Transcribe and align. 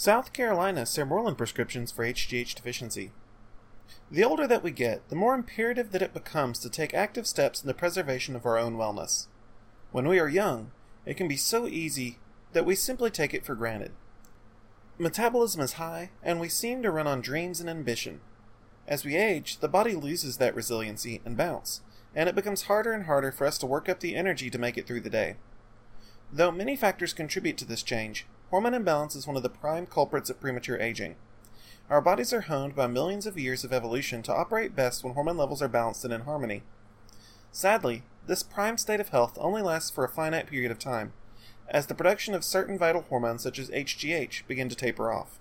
South 0.00 0.32
Carolina 0.32 0.82
Sermorelin 0.82 1.36
prescriptions 1.36 1.90
for 1.90 2.04
HGH 2.04 2.54
deficiency. 2.54 3.10
The 4.12 4.22
older 4.22 4.46
that 4.46 4.62
we 4.62 4.70
get, 4.70 5.08
the 5.08 5.16
more 5.16 5.34
imperative 5.34 5.90
that 5.90 6.02
it 6.02 6.14
becomes 6.14 6.60
to 6.60 6.70
take 6.70 6.94
active 6.94 7.26
steps 7.26 7.60
in 7.60 7.66
the 7.66 7.74
preservation 7.74 8.36
of 8.36 8.46
our 8.46 8.56
own 8.56 8.76
wellness. 8.76 9.26
When 9.90 10.06
we 10.06 10.20
are 10.20 10.28
young, 10.28 10.70
it 11.04 11.16
can 11.16 11.26
be 11.26 11.36
so 11.36 11.66
easy 11.66 12.20
that 12.52 12.64
we 12.64 12.76
simply 12.76 13.10
take 13.10 13.34
it 13.34 13.44
for 13.44 13.56
granted. 13.56 13.90
Metabolism 14.98 15.60
is 15.62 15.72
high, 15.72 16.10
and 16.22 16.38
we 16.38 16.48
seem 16.48 16.80
to 16.84 16.92
run 16.92 17.08
on 17.08 17.20
dreams 17.20 17.58
and 17.58 17.68
ambition. 17.68 18.20
As 18.86 19.04
we 19.04 19.16
age, 19.16 19.58
the 19.58 19.66
body 19.66 19.96
loses 19.96 20.36
that 20.36 20.54
resiliency 20.54 21.20
and 21.24 21.36
bounce, 21.36 21.80
and 22.14 22.28
it 22.28 22.36
becomes 22.36 22.62
harder 22.62 22.92
and 22.92 23.06
harder 23.06 23.32
for 23.32 23.48
us 23.48 23.58
to 23.58 23.66
work 23.66 23.88
up 23.88 23.98
the 23.98 24.14
energy 24.14 24.48
to 24.48 24.60
make 24.60 24.78
it 24.78 24.86
through 24.86 25.00
the 25.00 25.10
day. 25.10 25.34
Though 26.32 26.52
many 26.52 26.76
factors 26.76 27.12
contribute 27.12 27.58
to 27.58 27.64
this 27.64 27.82
change, 27.82 28.26
hormone 28.50 28.74
imbalance 28.74 29.14
is 29.14 29.26
one 29.26 29.36
of 29.36 29.42
the 29.42 29.50
prime 29.50 29.86
culprits 29.86 30.30
of 30.30 30.40
premature 30.40 30.80
aging. 30.80 31.16
Our 31.90 32.00
bodies 32.00 32.32
are 32.32 32.42
honed 32.42 32.74
by 32.74 32.86
millions 32.86 33.26
of 33.26 33.38
years 33.38 33.64
of 33.64 33.72
evolution 33.72 34.22
to 34.22 34.34
operate 34.34 34.76
best 34.76 35.04
when 35.04 35.14
hormone 35.14 35.36
levels 35.36 35.62
are 35.62 35.68
balanced 35.68 36.04
and 36.04 36.12
in 36.12 36.22
harmony. 36.22 36.62
Sadly, 37.52 38.02
this 38.26 38.42
prime 38.42 38.76
state 38.78 39.00
of 39.00 39.08
health 39.08 39.38
only 39.40 39.62
lasts 39.62 39.90
for 39.90 40.04
a 40.04 40.08
finite 40.08 40.46
period 40.46 40.70
of 40.70 40.78
time, 40.78 41.12
as 41.68 41.86
the 41.86 41.94
production 41.94 42.34
of 42.34 42.44
certain 42.44 42.78
vital 42.78 43.02
hormones 43.02 43.42
such 43.42 43.58
as 43.58 43.70
HGH 43.70 44.46
begin 44.46 44.68
to 44.68 44.76
taper 44.76 45.10
off. 45.12 45.38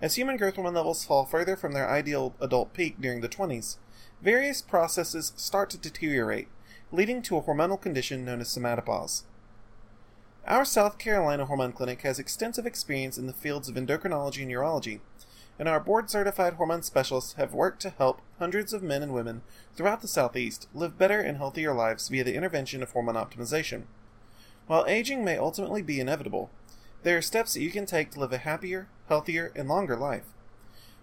As 0.00 0.16
human 0.16 0.36
growth 0.36 0.56
hormone 0.56 0.74
levels 0.74 1.04
fall 1.04 1.26
further 1.26 1.56
from 1.56 1.72
their 1.72 1.88
ideal 1.88 2.34
adult 2.40 2.72
peak 2.72 3.00
during 3.00 3.20
the 3.20 3.28
20s, 3.28 3.76
various 4.22 4.62
processes 4.62 5.32
start 5.36 5.68
to 5.70 5.78
deteriorate, 5.78 6.48
leading 6.90 7.20
to 7.22 7.36
a 7.36 7.42
hormonal 7.42 7.80
condition 7.80 8.24
known 8.24 8.40
as 8.40 8.48
somatopause. 8.48 9.22
Our 10.46 10.64
South 10.64 10.96
Carolina 10.98 11.44
Hormone 11.44 11.72
Clinic 11.72 12.02
has 12.02 12.18
extensive 12.18 12.66
experience 12.66 13.18
in 13.18 13.26
the 13.26 13.32
fields 13.32 13.68
of 13.68 13.76
endocrinology 13.76 14.42
and 14.42 14.50
urology, 14.50 15.00
and 15.58 15.68
our 15.68 15.78
board 15.78 16.08
certified 16.08 16.54
hormone 16.54 16.82
specialists 16.82 17.34
have 17.34 17.52
worked 17.52 17.82
to 17.82 17.90
help 17.90 18.22
hundreds 18.38 18.72
of 18.72 18.82
men 18.82 19.02
and 19.02 19.12
women 19.12 19.42
throughout 19.76 20.00
the 20.00 20.08
Southeast 20.08 20.66
live 20.74 20.96
better 20.96 21.20
and 21.20 21.36
healthier 21.36 21.74
lives 21.74 22.08
via 22.08 22.24
the 22.24 22.34
intervention 22.34 22.82
of 22.82 22.90
hormone 22.90 23.16
optimization. 23.16 23.82
While 24.66 24.86
aging 24.88 25.24
may 25.24 25.36
ultimately 25.36 25.82
be 25.82 26.00
inevitable, 26.00 26.50
there 27.02 27.18
are 27.18 27.22
steps 27.22 27.52
that 27.52 27.62
you 27.62 27.70
can 27.70 27.84
take 27.84 28.10
to 28.12 28.20
live 28.20 28.32
a 28.32 28.38
happier, 28.38 28.88
healthier, 29.08 29.52
and 29.54 29.68
longer 29.68 29.96
life. 29.96 30.24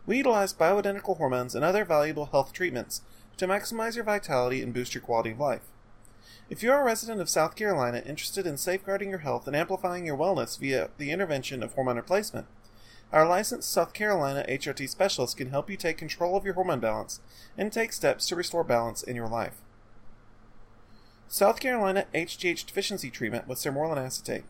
We 0.07 0.17
utilize 0.17 0.53
bioidentical 0.53 1.17
hormones 1.17 1.53
and 1.53 1.63
other 1.63 1.85
valuable 1.85 2.25
health 2.25 2.53
treatments 2.53 3.01
to 3.37 3.47
maximize 3.47 3.95
your 3.95 4.03
vitality 4.03 4.63
and 4.63 4.73
boost 4.73 4.95
your 4.95 5.03
quality 5.03 5.31
of 5.31 5.39
life. 5.39 5.61
If 6.49 6.63
you 6.63 6.71
are 6.71 6.81
a 6.81 6.85
resident 6.85 7.19
of 7.19 7.29
South 7.29 7.55
Carolina 7.55 8.01
interested 8.05 8.45
in 8.45 8.57
safeguarding 8.57 9.09
your 9.09 9.19
health 9.19 9.47
and 9.47 9.55
amplifying 9.55 10.05
your 10.05 10.17
wellness 10.17 10.57
via 10.57 10.89
the 10.97 11.11
intervention 11.11 11.61
of 11.61 11.73
hormone 11.73 11.97
replacement, 11.97 12.47
our 13.11 13.27
licensed 13.27 13.71
South 13.71 13.93
Carolina 13.93 14.45
HRT 14.49 14.89
specialist 14.89 15.37
can 15.37 15.49
help 15.49 15.69
you 15.69 15.77
take 15.77 15.97
control 15.97 16.35
of 16.35 16.43
your 16.43 16.55
hormone 16.55 16.79
balance 16.79 17.21
and 17.57 17.71
take 17.71 17.93
steps 17.93 18.27
to 18.27 18.35
restore 18.35 18.63
balance 18.63 19.03
in 19.03 19.15
your 19.15 19.27
life. 19.29 19.61
South 21.29 21.59
Carolina 21.59 22.05
HGH 22.13 22.65
deficiency 22.65 23.09
treatment 23.09 23.47
with 23.47 23.59
sermorelin 23.59 23.97
acetate. 23.97 24.43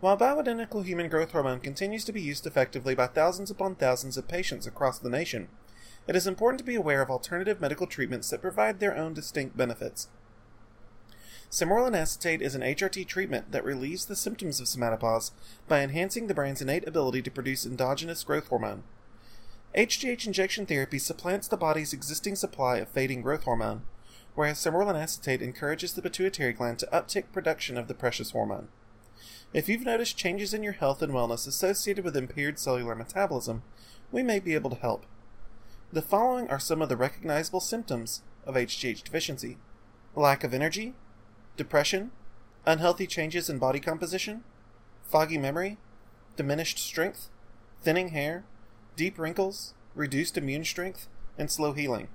While 0.00 0.16
bioidentical 0.16 0.84
human 0.84 1.08
growth 1.08 1.32
hormone 1.32 1.58
continues 1.58 2.04
to 2.04 2.12
be 2.12 2.20
used 2.20 2.46
effectively 2.46 2.94
by 2.94 3.08
thousands 3.08 3.50
upon 3.50 3.74
thousands 3.74 4.16
of 4.16 4.28
patients 4.28 4.66
across 4.66 4.98
the 4.98 5.10
nation, 5.10 5.48
it 6.06 6.16
is 6.16 6.26
important 6.26 6.58
to 6.58 6.64
be 6.64 6.76
aware 6.76 7.02
of 7.02 7.10
alternative 7.10 7.60
medical 7.60 7.86
treatments 7.86 8.30
that 8.30 8.40
provide 8.40 8.80
their 8.80 8.96
own 8.96 9.14
distinct 9.14 9.56
benefits. 9.56 10.08
Sermorelin 11.50 11.96
acetate 11.96 12.42
is 12.42 12.54
an 12.54 12.60
HRT 12.60 13.06
treatment 13.06 13.52
that 13.52 13.64
relieves 13.64 14.04
the 14.04 14.16
symptoms 14.16 14.60
of 14.60 14.66
somatopause 14.66 15.30
by 15.66 15.80
enhancing 15.80 16.26
the 16.26 16.34
brain's 16.34 16.60
innate 16.60 16.86
ability 16.86 17.22
to 17.22 17.30
produce 17.30 17.64
endogenous 17.64 18.22
growth 18.22 18.48
hormone. 18.48 18.82
HGH 19.74 20.26
injection 20.26 20.66
therapy 20.66 20.98
supplants 20.98 21.48
the 21.48 21.56
body's 21.56 21.94
existing 21.94 22.36
supply 22.36 22.76
of 22.76 22.88
fading 22.88 23.22
growth 23.22 23.44
hormone, 23.44 23.82
whereas 24.34 24.58
sermorelin 24.58 24.94
acetate 24.94 25.40
encourages 25.40 25.94
the 25.94 26.02
pituitary 26.02 26.52
gland 26.52 26.78
to 26.80 26.86
uptick 26.92 27.32
production 27.32 27.78
of 27.78 27.88
the 27.88 27.94
precious 27.94 28.32
hormone. 28.32 28.68
If 29.54 29.70
you've 29.70 29.86
noticed 29.86 30.18
changes 30.18 30.52
in 30.52 30.62
your 30.62 30.74
health 30.74 31.00
and 31.00 31.14
wellness 31.14 31.48
associated 31.48 32.04
with 32.04 32.16
impaired 32.16 32.58
cellular 32.58 32.94
metabolism, 32.94 33.62
we 34.12 34.22
may 34.22 34.38
be 34.38 34.54
able 34.54 34.70
to 34.70 34.76
help. 34.76 35.06
The 35.94 36.02
following 36.02 36.48
are 36.50 36.60
some 36.60 36.82
of 36.82 36.90
the 36.90 36.96
recognizable 36.96 37.60
symptoms 37.60 38.20
of 38.44 38.54
HGH 38.54 39.02
deficiency 39.02 39.56
lack 40.14 40.44
of 40.44 40.52
energy, 40.52 40.94
depression, 41.58 42.10
unhealthy 42.64 43.06
changes 43.06 43.50
in 43.50 43.58
body 43.58 43.80
composition, 43.80 44.44
foggy 45.02 45.36
memory, 45.36 45.76
diminished 46.36 46.78
strength, 46.78 47.28
thinning 47.82 48.08
hair, 48.08 48.44
deep 48.96 49.18
wrinkles, 49.18 49.74
reduced 49.94 50.38
immune 50.38 50.64
strength, 50.64 51.08
and 51.36 51.50
slow 51.50 51.72
healing. 51.72 52.08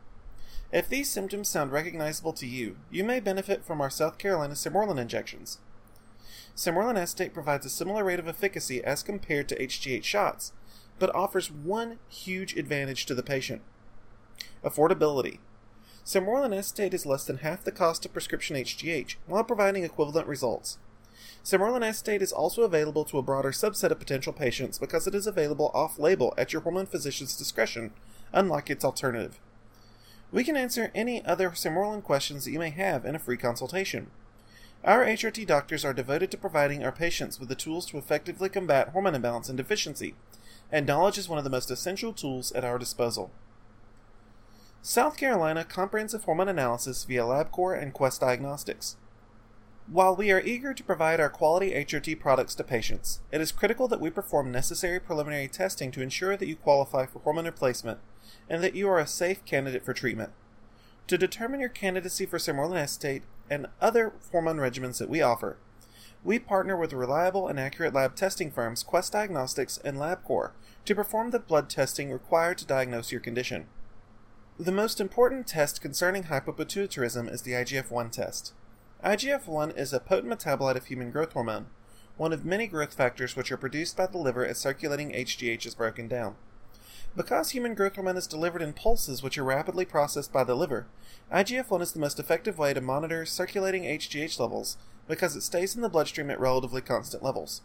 If 0.71 0.89
these 0.89 1.09
symptoms 1.09 1.49
sound 1.49 1.71
recognizable 1.71 2.33
to 2.33 2.47
you, 2.47 2.77
you 2.89 3.03
may 3.03 3.19
benefit 3.19 3.63
from 3.63 3.79
our 3.79 3.91
South 3.91 4.17
Carolina 4.17 4.55
Sermorelin 4.55 4.99
injections. 4.99 5.59
Sermorelin 6.55 6.97
acetate 6.97 7.33
provides 7.33 7.65
a 7.65 7.69
similar 7.69 8.03
rate 8.03 8.19
of 8.19 8.27
efficacy 8.27 8.83
as 8.83 9.03
compared 9.03 9.47
to 9.49 9.59
HGH 9.59 10.03
shots, 10.03 10.53
but 10.97 11.13
offers 11.13 11.51
one 11.51 11.99
huge 12.09 12.55
advantage 12.55 13.05
to 13.05 13.13
the 13.13 13.23
patient 13.23 13.61
affordability. 14.63 15.39
Sermorelin 16.05 16.55
acetate 16.55 16.93
is 16.93 17.05
less 17.05 17.23
than 17.23 17.37
half 17.37 17.63
the 17.63 17.71
cost 17.71 18.05
of 18.05 18.11
prescription 18.11 18.57
HGH 18.57 19.15
while 19.25 19.43
providing 19.43 19.85
equivalent 19.85 20.27
results. 20.27 20.77
Sermorelin 21.45 21.85
acetate 21.85 22.21
is 22.21 22.33
also 22.33 22.63
available 22.63 23.05
to 23.05 23.17
a 23.17 23.23
broader 23.23 23.51
subset 23.51 23.89
of 23.89 23.99
potential 23.99 24.33
patients 24.33 24.77
because 24.77 25.07
it 25.07 25.15
is 25.15 25.27
available 25.27 25.71
off 25.73 25.97
label 25.97 26.33
at 26.37 26.51
your 26.51 26.61
hormone 26.63 26.85
physician's 26.85 27.37
discretion, 27.37 27.91
unlike 28.33 28.69
its 28.69 28.83
alternative. 28.83 29.39
We 30.29 30.43
can 30.43 30.57
answer 30.57 30.91
any 30.93 31.23
other 31.23 31.51
Sermorelin 31.51 32.03
questions 32.03 32.43
that 32.43 32.51
you 32.51 32.59
may 32.59 32.71
have 32.71 33.05
in 33.05 33.15
a 33.15 33.19
free 33.19 33.37
consultation. 33.37 34.07
Our 34.83 35.05
HRT 35.05 35.47
doctors 35.47 35.85
are 35.85 35.93
devoted 35.93 36.31
to 36.31 36.37
providing 36.37 36.83
our 36.83 36.91
patients 36.91 37.39
with 37.39 37.47
the 37.47 37.55
tools 37.55 37.85
to 37.87 37.97
effectively 37.97 38.49
combat 38.49 38.89
hormone 38.89 39.15
imbalance 39.15 39.47
and 39.47 39.57
deficiency, 39.57 40.15
and 40.69 40.85
knowledge 40.85 41.17
is 41.17 41.29
one 41.29 41.37
of 41.37 41.45
the 41.45 41.49
most 41.49 41.71
essential 41.71 42.11
tools 42.11 42.51
at 42.51 42.65
our 42.65 42.77
disposal. 42.77 43.31
South 44.85 45.15
Carolina 45.15 45.63
Comprehensive 45.63 46.25
Hormone 46.25 46.49
Analysis 46.49 47.05
via 47.05 47.21
LabCorp 47.21 47.81
and 47.81 47.93
Quest 47.93 48.19
Diagnostics. 48.19 48.97
While 49.87 50.17
we 50.17 50.29
are 50.29 50.41
eager 50.41 50.73
to 50.73 50.83
provide 50.83 51.21
our 51.21 51.29
quality 51.29 51.71
HRT 51.71 52.19
products 52.19 52.53
to 52.55 52.65
patients, 52.65 53.21
it 53.31 53.39
is 53.39 53.53
critical 53.53 53.87
that 53.87 54.01
we 54.01 54.09
perform 54.09 54.51
necessary 54.51 54.99
preliminary 54.99 55.47
testing 55.47 55.89
to 55.91 56.01
ensure 56.01 56.35
that 56.35 56.49
you 56.49 56.57
qualify 56.57 57.05
for 57.05 57.19
hormone 57.19 57.45
replacement 57.45 57.99
and 58.49 58.61
that 58.61 58.75
you 58.75 58.89
are 58.89 58.99
a 58.99 59.07
safe 59.07 59.45
candidate 59.45 59.85
for 59.85 59.93
treatment. 59.93 60.33
To 61.07 61.17
determine 61.17 61.61
your 61.61 61.69
candidacy 61.69 62.25
for 62.25 62.37
sermorelin 62.37 62.77
acetate 62.77 63.23
and 63.49 63.67
other 63.79 64.11
hormone 64.33 64.57
regimens 64.57 64.97
that 64.97 65.09
we 65.09 65.21
offer, 65.21 65.55
we 66.25 66.39
partner 66.39 66.75
with 66.75 66.91
reliable 66.91 67.47
and 67.47 67.57
accurate 67.57 67.93
lab 67.93 68.17
testing 68.17 68.51
firms 68.51 68.83
Quest 68.83 69.13
Diagnostics 69.13 69.77
and 69.77 69.95
LabCorp 69.95 70.51
to 70.83 70.93
perform 70.93 71.31
the 71.31 71.39
blood 71.39 71.69
testing 71.69 72.11
required 72.11 72.57
to 72.57 72.67
diagnose 72.67 73.13
your 73.13 73.21
condition. 73.21 73.67
The 74.59 74.71
most 74.71 75.01
important 75.01 75.47
test 75.47 75.81
concerning 75.81 76.25
hypopituitarism 76.25 77.31
is 77.33 77.41
the 77.41 77.53
IGF 77.53 77.89
1 77.89 78.11
test. 78.11 78.53
IGF 79.03 79.47
1 79.47 79.71
is 79.71 79.91
a 79.91 79.99
potent 79.99 80.31
metabolite 80.31 80.75
of 80.75 80.85
human 80.85 81.09
growth 81.09 81.33
hormone, 81.33 81.65
one 82.17 82.31
of 82.31 82.45
many 82.45 82.67
growth 82.67 82.93
factors 82.93 83.35
which 83.35 83.51
are 83.51 83.57
produced 83.57 83.97
by 83.97 84.05
the 84.05 84.19
liver 84.19 84.45
as 84.45 84.59
circulating 84.59 85.11
HGH 85.11 85.65
is 85.65 85.73
broken 85.73 86.07
down. 86.07 86.35
Because 87.17 87.49
human 87.49 87.73
growth 87.73 87.95
hormone 87.95 88.15
is 88.15 88.27
delivered 88.27 88.61
in 88.61 88.73
pulses 88.73 89.23
which 89.23 89.39
are 89.39 89.43
rapidly 89.43 89.85
processed 89.85 90.31
by 90.31 90.43
the 90.43 90.53
liver, 90.53 90.85
IGF 91.33 91.71
1 91.71 91.81
is 91.81 91.91
the 91.93 91.99
most 91.99 92.19
effective 92.19 92.59
way 92.59 92.75
to 92.75 92.79
monitor 92.81 93.25
circulating 93.25 93.85
HGH 93.85 94.39
levels 94.39 94.77
because 95.07 95.35
it 95.35 95.41
stays 95.41 95.75
in 95.75 95.81
the 95.81 95.89
bloodstream 95.89 96.29
at 96.29 96.39
relatively 96.39 96.81
constant 96.81 97.23
levels. 97.23 97.63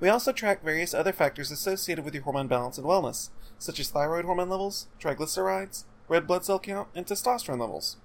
We 0.00 0.08
also 0.08 0.32
track 0.32 0.64
various 0.64 0.94
other 0.94 1.12
factors 1.12 1.50
associated 1.50 2.06
with 2.06 2.14
your 2.14 2.22
hormone 2.22 2.48
balance 2.48 2.78
and 2.78 2.86
wellness, 2.86 3.28
such 3.58 3.78
as 3.78 3.90
thyroid 3.90 4.24
hormone 4.24 4.48
levels, 4.48 4.86
triglycerides, 4.98 5.84
red 6.08 6.26
blood 6.26 6.44
cell 6.44 6.58
count, 6.58 6.88
and 6.94 7.06
testosterone 7.06 7.60
levels. 7.60 7.96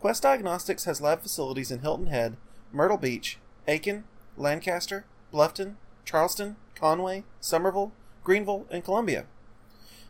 Quest 0.00 0.22
Diagnostics 0.22 0.84
has 0.84 1.00
lab 1.00 1.22
facilities 1.22 1.70
in 1.70 1.80
Hilton 1.80 2.08
Head, 2.08 2.36
Myrtle 2.72 2.98
Beach, 2.98 3.38
Aiken, 3.66 4.04
Lancaster, 4.36 5.06
Bluffton, 5.32 5.76
Charleston, 6.04 6.56
Conway, 6.74 7.24
Summerville, 7.40 7.92
Greenville, 8.22 8.66
and 8.70 8.84
Columbia. 8.84 9.24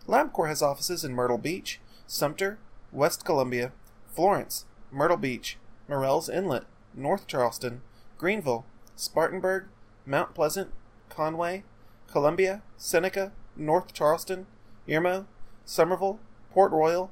LabCorp 0.09 0.49
has 0.49 0.62
offices 0.62 1.05
in 1.05 1.15
Myrtle 1.15 1.38
Beach, 1.38 1.81
Sumter, 2.06 2.59
West 2.93 3.25
Columbia, 3.25 3.73
Florence, 4.09 4.67
Myrtle 4.91 5.17
Beach, 5.17 5.59
Murrells 5.88 6.29
Inlet, 6.29 6.65
North 6.94 7.26
Charleston, 7.26 7.82
Greenville, 8.19 8.65
Spartanburg, 8.97 9.65
Mount 10.06 10.35
Pleasant, 10.35 10.71
Conway, 11.09 11.65
Columbia, 12.11 12.62
Seneca, 12.76 13.32
North 13.56 13.93
Charleston, 13.93 14.47
Irmo, 14.88 15.26
Summerville, 15.65 16.21
Port 16.54 16.70
Royal, 16.70 17.10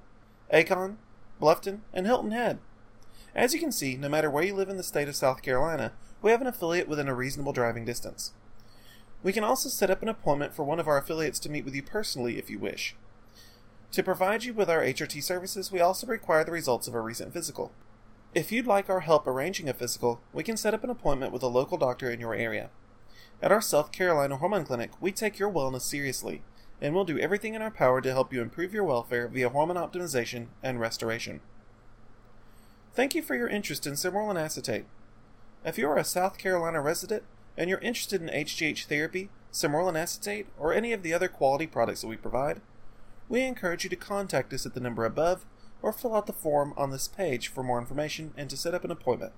Aiken, 0.52 0.98
Bluffton, 1.40 1.80
and 1.92 2.06
Hilton 2.06 2.30
Head. 2.30 2.60
As 3.34 3.52
you 3.52 3.58
can 3.58 3.72
see, 3.72 3.96
no 3.96 4.08
matter 4.08 4.30
where 4.30 4.44
you 4.44 4.54
live 4.54 4.68
in 4.68 4.76
the 4.76 4.84
state 4.84 5.08
of 5.08 5.16
South 5.16 5.42
Carolina, 5.42 5.90
we 6.22 6.30
have 6.30 6.40
an 6.40 6.46
affiliate 6.46 6.86
within 6.86 7.08
a 7.08 7.14
reasonable 7.14 7.52
driving 7.52 7.84
distance. 7.84 8.34
We 9.24 9.32
can 9.32 9.42
also 9.42 9.68
set 9.68 9.90
up 9.90 10.00
an 10.00 10.08
appointment 10.08 10.54
for 10.54 10.62
one 10.62 10.78
of 10.78 10.86
our 10.86 10.96
affiliates 10.96 11.40
to 11.40 11.48
meet 11.48 11.64
with 11.64 11.74
you 11.74 11.82
personally 11.82 12.38
if 12.38 12.50
you 12.50 12.60
wish. 12.60 12.94
To 13.90 14.04
provide 14.04 14.44
you 14.44 14.54
with 14.54 14.70
our 14.70 14.80
HRT 14.80 15.20
services, 15.24 15.72
we 15.72 15.80
also 15.80 16.06
require 16.06 16.44
the 16.44 16.52
results 16.52 16.86
of 16.86 16.94
a 16.94 17.00
recent 17.00 17.32
physical. 17.32 17.72
If 18.36 18.52
you'd 18.52 18.68
like 18.68 18.88
our 18.88 19.00
help 19.00 19.26
arranging 19.26 19.68
a 19.68 19.74
physical, 19.74 20.20
we 20.32 20.44
can 20.44 20.56
set 20.56 20.72
up 20.72 20.84
an 20.84 20.90
appointment 20.90 21.32
with 21.32 21.42
a 21.42 21.48
local 21.48 21.78
doctor 21.78 22.08
in 22.08 22.20
your 22.20 22.36
area. 22.36 22.70
At 23.42 23.50
our 23.50 23.60
South 23.60 23.90
Carolina 23.90 24.36
Hormone 24.36 24.64
Clinic, 24.64 24.92
we 25.00 25.10
take 25.10 25.40
your 25.40 25.50
wellness 25.50 25.82
seriously, 25.82 26.42
and 26.82 26.92
we'll 26.92 27.04
do 27.04 27.18
everything 27.18 27.54
in 27.54 27.62
our 27.62 27.70
power 27.70 28.00
to 28.00 28.10
help 28.10 28.32
you 28.32 28.42
improve 28.42 28.74
your 28.74 28.82
welfare 28.82 29.28
via 29.28 29.48
hormone 29.48 29.76
optimization 29.76 30.48
and 30.64 30.80
restoration. 30.80 31.40
Thank 32.92 33.14
you 33.14 33.22
for 33.22 33.36
your 33.36 33.46
interest 33.46 33.86
in 33.86 33.92
Sermorelin 33.92 34.38
acetate. 34.38 34.86
If 35.64 35.78
you 35.78 35.88
are 35.88 35.96
a 35.96 36.04
South 36.04 36.38
Carolina 36.38 36.80
resident 36.80 37.22
and 37.56 37.70
you're 37.70 37.78
interested 37.78 38.20
in 38.20 38.28
HGH 38.28 38.86
therapy, 38.86 39.30
Sermorelin 39.52 39.96
acetate, 39.96 40.46
or 40.58 40.72
any 40.72 40.92
of 40.92 41.04
the 41.04 41.14
other 41.14 41.28
quality 41.28 41.68
products 41.68 42.00
that 42.00 42.08
we 42.08 42.16
provide, 42.16 42.60
we 43.28 43.42
encourage 43.42 43.84
you 43.84 43.90
to 43.90 43.96
contact 43.96 44.52
us 44.52 44.66
at 44.66 44.74
the 44.74 44.80
number 44.80 45.04
above 45.04 45.46
or 45.82 45.92
fill 45.92 46.16
out 46.16 46.26
the 46.26 46.32
form 46.32 46.74
on 46.76 46.90
this 46.90 47.06
page 47.06 47.46
for 47.46 47.62
more 47.62 47.78
information 47.78 48.34
and 48.36 48.50
to 48.50 48.56
set 48.56 48.74
up 48.74 48.84
an 48.84 48.90
appointment. 48.90 49.30